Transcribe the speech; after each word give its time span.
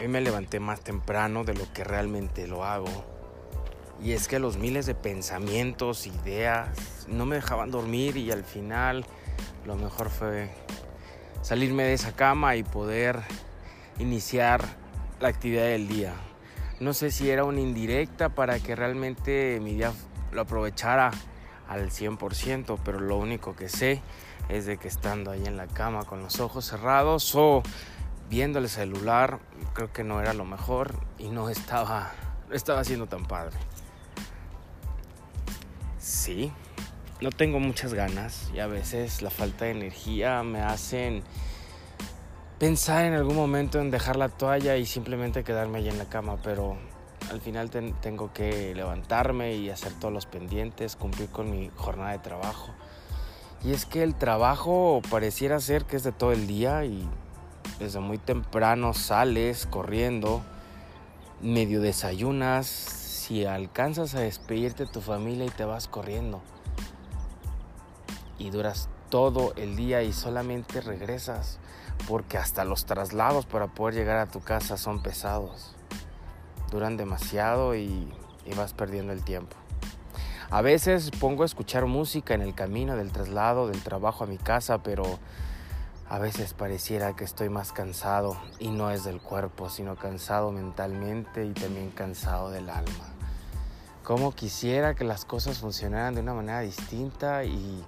Hoy 0.00 0.06
me 0.06 0.20
levanté 0.20 0.60
más 0.60 0.80
temprano 0.80 1.42
de 1.42 1.54
lo 1.54 1.72
que 1.72 1.82
realmente 1.82 2.46
lo 2.46 2.64
hago. 2.64 2.86
Y 4.00 4.12
es 4.12 4.28
que 4.28 4.38
los 4.38 4.56
miles 4.56 4.86
de 4.86 4.94
pensamientos, 4.94 6.06
ideas, 6.06 6.68
no 7.08 7.26
me 7.26 7.34
dejaban 7.34 7.72
dormir 7.72 8.16
y 8.16 8.30
al 8.30 8.44
final 8.44 9.04
lo 9.66 9.74
mejor 9.74 10.08
fue 10.08 10.50
salirme 11.42 11.82
de 11.82 11.94
esa 11.94 12.14
cama 12.14 12.54
y 12.54 12.62
poder 12.62 13.18
iniciar 13.98 14.64
la 15.18 15.28
actividad 15.28 15.64
del 15.64 15.88
día. 15.88 16.14
No 16.78 16.94
sé 16.94 17.10
si 17.10 17.28
era 17.28 17.42
una 17.42 17.60
indirecta 17.60 18.28
para 18.28 18.60
que 18.60 18.76
realmente 18.76 19.58
mi 19.60 19.74
día 19.74 19.92
lo 20.30 20.42
aprovechara 20.42 21.10
al 21.68 21.90
100%, 21.90 22.78
pero 22.84 23.00
lo 23.00 23.16
único 23.16 23.56
que 23.56 23.68
sé 23.68 24.00
es 24.48 24.64
de 24.64 24.76
que 24.76 24.86
estando 24.86 25.32
ahí 25.32 25.44
en 25.44 25.56
la 25.56 25.66
cama 25.66 26.04
con 26.04 26.22
los 26.22 26.38
ojos 26.38 26.66
cerrados 26.66 27.34
o 27.34 27.64
viendo 28.28 28.58
el 28.58 28.68
celular, 28.68 29.40
creo 29.74 29.92
que 29.92 30.04
no 30.04 30.20
era 30.20 30.34
lo 30.34 30.44
mejor 30.44 30.94
y 31.18 31.28
no 31.28 31.48
estaba, 31.48 32.12
no 32.48 32.54
estaba 32.54 32.84
siendo 32.84 33.06
tan 33.06 33.26
padre. 33.26 33.56
Sí, 35.98 36.52
no 37.20 37.30
tengo 37.30 37.58
muchas 37.58 37.94
ganas 37.94 38.50
y 38.54 38.60
a 38.60 38.66
veces 38.66 39.22
la 39.22 39.30
falta 39.30 39.64
de 39.64 39.72
energía 39.72 40.42
me 40.42 40.60
hacen 40.60 41.22
pensar 42.58 43.04
en 43.04 43.14
algún 43.14 43.36
momento 43.36 43.80
en 43.80 43.90
dejar 43.90 44.16
la 44.16 44.28
toalla 44.28 44.76
y 44.76 44.86
simplemente 44.86 45.44
quedarme 45.44 45.78
allí 45.78 45.88
en 45.88 45.98
la 45.98 46.08
cama, 46.08 46.36
pero 46.42 46.76
al 47.30 47.40
final 47.40 47.70
tengo 47.70 48.32
que 48.32 48.74
levantarme 48.74 49.54
y 49.54 49.70
hacer 49.70 49.92
todos 49.94 50.12
los 50.12 50.26
pendientes, 50.26 50.96
cumplir 50.96 51.28
con 51.28 51.50
mi 51.50 51.70
jornada 51.76 52.12
de 52.12 52.18
trabajo. 52.18 52.72
Y 53.64 53.72
es 53.72 53.86
que 53.86 54.02
el 54.02 54.14
trabajo 54.14 55.02
pareciera 55.10 55.60
ser 55.60 55.84
que 55.84 55.96
es 55.96 56.04
de 56.04 56.12
todo 56.12 56.32
el 56.32 56.46
día 56.46 56.84
y 56.84 57.08
desde 57.78 58.00
muy 58.00 58.18
temprano 58.18 58.94
sales 58.94 59.66
corriendo, 59.66 60.42
medio 61.40 61.80
desayunas, 61.80 62.66
si 62.66 63.44
alcanzas 63.44 64.14
a 64.14 64.20
despedirte 64.20 64.86
de 64.86 64.90
tu 64.90 65.00
familia 65.00 65.44
y 65.44 65.50
te 65.50 65.64
vas 65.64 65.86
corriendo. 65.86 66.40
Y 68.38 68.50
duras 68.50 68.88
todo 69.10 69.52
el 69.56 69.76
día 69.76 70.02
y 70.02 70.12
solamente 70.12 70.80
regresas 70.80 71.58
porque 72.06 72.38
hasta 72.38 72.64
los 72.64 72.84
traslados 72.84 73.46
para 73.46 73.66
poder 73.66 73.94
llegar 73.94 74.18
a 74.18 74.26
tu 74.26 74.40
casa 74.40 74.76
son 74.76 75.02
pesados. 75.02 75.74
Duran 76.70 76.96
demasiado 76.96 77.74
y, 77.74 78.12
vas 78.56 78.72
perdiendo 78.72 79.12
el 79.12 79.22
tiempo. 79.24 79.56
A 80.50 80.62
veces 80.62 81.10
pongo 81.10 81.42
a 81.42 81.46
escuchar 81.46 81.84
música 81.84 82.32
en 82.32 82.40
el 82.40 82.54
camino 82.54 82.96
del 82.96 83.12
traslado 83.12 83.68
del 83.68 83.82
trabajo 83.82 84.24
a 84.24 84.26
mi 84.26 84.38
casa, 84.38 84.82
pero 84.82 85.18
a 86.08 86.18
veces 86.18 86.54
pareciera 86.54 87.14
que 87.14 87.24
estoy 87.24 87.48
más 87.48 87.72
cansado 87.72 88.36
y 88.58 88.68
no 88.68 88.90
es 88.90 89.04
del 89.04 89.20
cuerpo, 89.20 89.68
sino 89.68 89.96
cansado 89.96 90.52
mentalmente 90.52 91.44
y 91.44 91.52
también 91.52 91.90
cansado 91.90 92.50
del 92.50 92.70
alma. 92.70 93.14
Como 94.02 94.32
quisiera 94.32 94.94
que 94.94 95.04
las 95.04 95.24
cosas 95.24 95.58
funcionaran 95.58 96.14
de 96.14 96.22
una 96.22 96.34
manera 96.34 96.60
distinta 96.60 97.44
y 97.44 97.84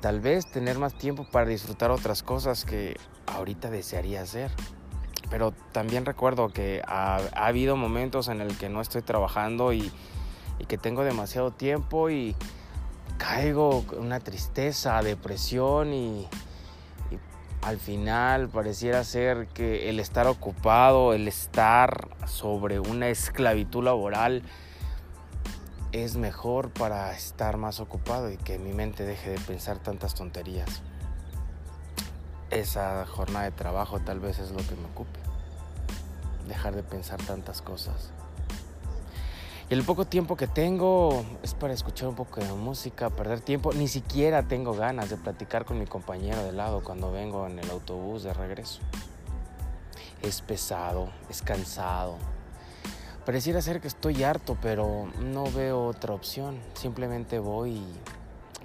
tal 0.00 0.20
vez 0.20 0.50
tener 0.50 0.78
más 0.78 0.96
tiempo 0.96 1.26
para 1.30 1.46
disfrutar 1.46 1.90
otras 1.90 2.22
cosas 2.22 2.64
que 2.64 2.96
ahorita 3.26 3.70
desearía 3.70 4.22
hacer. 4.22 4.50
Pero 5.28 5.52
también 5.72 6.06
recuerdo 6.06 6.48
que 6.48 6.82
ha, 6.86 7.16
habido 7.34 7.76
momentos 7.76 8.28
en 8.28 8.40
el 8.40 8.56
que 8.56 8.68
no 8.68 8.80
estoy 8.80 9.02
trabajando 9.02 9.72
y 9.72 9.92
y 10.58 10.64
que 10.64 10.78
tengo 10.78 11.04
demasiado 11.04 11.50
tiempo 11.50 12.10
y 12.10 12.34
caigo 13.18 13.84
en 13.92 14.00
una 14.00 14.20
tristeza, 14.20 15.02
depresión 15.02 15.92
y, 15.92 16.20
y, 16.20 16.28
al 17.66 17.78
final 17.80 18.48
pareciera 18.48 19.02
ser 19.02 19.48
que 19.48 19.90
el 19.90 19.98
estar 19.98 20.28
ocupado, 20.28 21.12
el 21.14 21.26
estar 21.26 22.10
sobre 22.24 22.78
una 22.78 23.08
esclavitud 23.08 23.82
laboral 23.82 24.44
es 25.90 26.16
mejor 26.16 26.70
para 26.70 27.12
estar 27.12 27.56
más 27.56 27.80
ocupado 27.80 28.30
y 28.30 28.36
que 28.36 28.60
mi 28.60 28.72
mente 28.72 29.02
deje 29.02 29.30
de 29.30 29.40
pensar 29.40 29.80
tantas 29.80 30.14
tonterías. 30.14 30.80
Esa 32.50 33.04
jornada 33.04 33.46
de 33.46 33.50
trabajo 33.50 33.98
tal 33.98 34.20
vez 34.20 34.38
es 34.38 34.52
lo 34.52 34.58
que 34.58 34.76
me 34.76 34.86
ocupe. 34.86 35.18
Dejar 36.46 36.76
de 36.76 36.84
pensar 36.84 37.20
tantas 37.20 37.62
cosas. 37.62 38.12
Y 39.68 39.74
el 39.74 39.82
poco 39.82 40.04
tiempo 40.04 40.36
que 40.36 40.46
tengo 40.46 41.24
es 41.42 41.54
para 41.54 41.72
escuchar 41.72 42.08
un 42.08 42.14
poco 42.14 42.40
de 42.40 42.52
música, 42.52 43.10
perder 43.10 43.40
tiempo. 43.40 43.72
Ni 43.72 43.88
siquiera 43.88 44.44
tengo 44.44 44.74
ganas 44.74 45.10
de 45.10 45.16
platicar 45.16 45.64
con 45.64 45.76
mi 45.80 45.86
compañero 45.86 46.44
de 46.44 46.52
lado 46.52 46.84
cuando 46.84 47.10
vengo 47.10 47.48
en 47.48 47.58
el 47.58 47.68
autobús 47.70 48.22
de 48.22 48.32
regreso. 48.32 48.80
Es 50.22 50.40
pesado, 50.40 51.10
es 51.28 51.42
cansado. 51.42 52.16
Pareciera 53.24 53.60
ser 53.60 53.80
que 53.80 53.88
estoy 53.88 54.22
harto, 54.22 54.56
pero 54.62 55.08
no 55.20 55.50
veo 55.50 55.86
otra 55.86 56.14
opción. 56.14 56.60
Simplemente 56.74 57.40
voy 57.40 57.82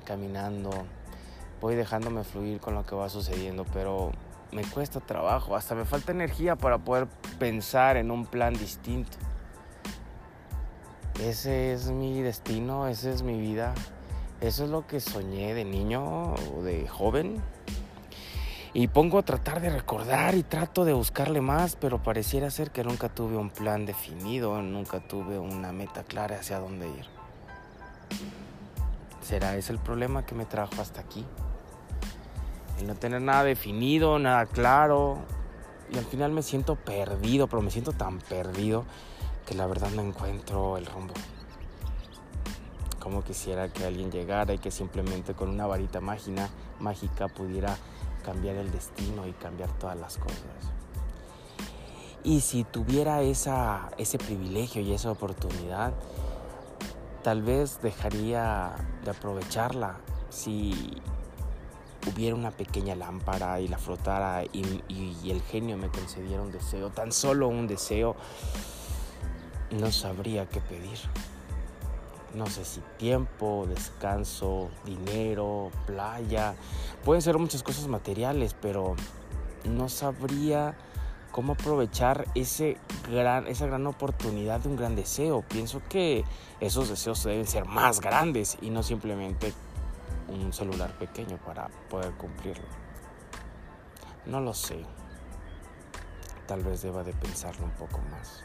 caminando, 0.06 0.70
voy 1.62 1.74
dejándome 1.74 2.24
fluir 2.24 2.60
con 2.60 2.76
lo 2.76 2.86
que 2.86 2.94
va 2.94 3.10
sucediendo, 3.10 3.66
pero 3.74 4.12
me 4.52 4.64
cuesta 4.66 5.00
trabajo, 5.00 5.56
hasta 5.56 5.74
me 5.74 5.86
falta 5.86 6.12
energía 6.12 6.56
para 6.56 6.78
poder 6.78 7.08
pensar 7.40 7.98
en 7.98 8.12
un 8.12 8.28
plan 8.28 8.54
distinto. 8.54 9.18
Ese 11.22 11.72
es 11.74 11.92
mi 11.92 12.20
destino, 12.24 12.88
esa 12.88 13.12
es 13.12 13.22
mi 13.22 13.40
vida. 13.40 13.76
Eso 14.42 14.64
es 14.64 14.72
lo 14.72 14.88
que 14.88 15.00
soñé 15.00 15.54
de 15.54 15.66
niño 15.66 16.34
o 16.34 16.64
de 16.64 16.88
joven. 16.88 17.40
Y 18.74 18.88
pongo 18.88 19.20
a 19.20 19.22
tratar 19.22 19.62
de 19.62 19.70
recordar 19.70 20.34
y 20.34 20.42
trato 20.42 20.84
de 20.84 20.94
buscarle 20.94 21.40
más, 21.40 21.76
pero 21.76 22.02
pareciera 22.02 22.50
ser 22.50 22.72
que 22.72 22.84
nunca 22.84 23.08
tuve 23.08 23.38
un 23.38 23.52
plan 23.52 23.86
definido, 23.86 24.60
nunca 24.64 25.00
tuve 25.00 25.38
una 25.38 25.72
meta 25.72 26.04
clara 26.04 26.38
hacia 26.38 26.58
dónde 26.58 26.88
ir. 26.88 27.06
¿Será 29.22 29.56
ese 29.58 29.74
el 29.74 29.80
problema 29.80 30.26
que 30.26 30.34
me 30.34 30.46
trajo 30.46 30.82
hasta 30.82 31.02
aquí? 31.02 31.24
El 32.80 32.88
no 32.88 32.96
tener 32.96 33.22
nada 33.22 33.44
definido, 33.44 34.18
nada 34.18 34.48
claro. 34.48 35.20
Y 35.94 36.00
al 36.00 36.06
final 36.06 36.32
me 36.32 36.42
siento 36.42 36.78
perdido, 36.78 37.46
pero 37.46 37.62
me 37.62 37.70
siento 37.70 37.92
tan 37.92 38.18
perdido 38.18 38.86
que 39.46 39.56
la 39.56 39.68
verdad 39.68 39.90
no 39.92 40.02
encuentro 40.02 40.78
el 40.78 40.86
rumbo. 40.86 41.14
Como 43.00 43.24
quisiera 43.24 43.70
que 43.70 43.86
alguien 43.86 44.12
llegara 44.12 44.54
y 44.54 44.60
que 44.60 44.72
simplemente 44.72 45.34
con 45.34 45.50
una 45.50 45.66
varita 45.66 46.02
mágica, 46.02 47.28
pudiera 47.28 47.76
cambiar 48.24 48.56
el 48.58 48.72
destino 48.72 49.28
y 49.28 49.34
cambiar 49.34 49.72
todas 49.80 49.98
las 49.98 50.18
cosas. 50.18 50.38
Y 52.24 52.42
si 52.42 52.64
tuviera 52.64 53.24
esa, 53.24 53.90
ese 53.98 54.20
privilegio 54.20 54.84
y 54.84 54.94
esa 54.94 55.10
oportunidad, 55.10 55.94
tal 57.24 57.42
vez 57.42 57.82
dejaría 57.82 58.76
de 59.04 59.12
aprovecharla 59.12 59.98
si 60.30 61.02
hubiera 62.08 62.36
una 62.36 62.52
pequeña 62.52 62.96
lámpara 62.96 63.60
y 63.60 63.68
la 63.68 63.80
frotara 63.80 64.44
y 64.52 65.32
el 65.32 65.42
genio 65.42 65.78
me 65.78 65.90
concediera 65.90 66.42
un 66.42 66.52
deseo, 66.52 66.92
tan 66.92 67.12
solo 67.12 67.48
un 67.48 67.68
deseo 67.68 68.16
no 69.72 69.92
sabría 69.92 70.48
qué 70.48 70.62
pedir. 70.62 70.98
No 72.34 72.46
sé 72.46 72.64
si 72.64 72.82
tiempo, 72.98 73.66
descanso, 73.68 74.70
dinero, 74.86 75.72
playa. 75.86 76.56
Pueden 77.04 77.22
ser 77.22 77.38
muchas 77.38 77.64
cosas 77.64 77.88
materiales, 77.88 78.56
pero 78.62 78.96
no 79.66 79.90
sabría 79.90 80.78
cómo 81.32 81.54
aprovechar 81.54 82.26
ese 82.36 82.78
gran, 83.10 83.48
esa 83.48 83.66
gran 83.66 83.86
oportunidad 83.88 84.62
de 84.62 84.70
un 84.70 84.76
gran 84.78 84.96
deseo. 84.96 85.42
Pienso 85.42 85.82
que 85.90 86.24
esos 86.60 86.90
deseos 86.90 87.24
deben 87.24 87.48
ser 87.48 87.66
más 87.66 88.00
grandes 88.00 88.58
y 88.62 88.70
no 88.70 88.84
simplemente 88.84 89.54
un 90.28 90.54
celular 90.54 90.98
pequeño 90.98 91.38
para 91.38 91.68
poder 91.90 92.12
cumplirlo. 92.14 92.66
No 94.26 94.40
lo 94.40 94.54
sé. 94.54 94.86
Tal 96.48 96.64
vez 96.64 96.82
deba 96.82 97.04
de 97.04 97.14
pensarlo 97.14 97.66
un 97.66 97.72
poco 97.72 98.00
más. 98.10 98.44